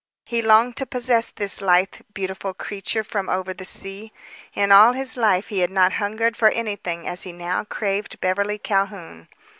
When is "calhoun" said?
8.57-9.27